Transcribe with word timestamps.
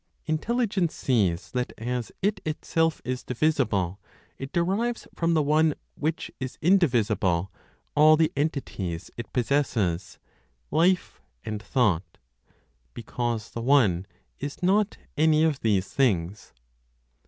Intelligence 0.25 0.95
sees 0.95 1.51
that, 1.51 1.73
as 1.77 2.11
it 2.23 2.41
itself 2.43 3.03
is 3.05 3.23
divisible, 3.23 3.99
it 4.39 4.51
derives 4.51 5.07
from 5.13 5.35
the 5.35 5.43
One, 5.43 5.75
which 5.93 6.31
is 6.39 6.57
indivisible, 6.59 7.51
all 7.95 8.17
the 8.17 8.31
entities 8.35 9.11
it 9.15 9.31
possesses, 9.31 10.17
life 10.71 11.21
and 11.45 11.61
thought; 11.61 12.17
because 12.95 13.51
the 13.51 13.61
One 13.61 14.07
is 14.39 14.63
not 14.63 14.97
any 15.17 15.43
of 15.43 15.59
these 15.59 15.89
things. 15.93 16.51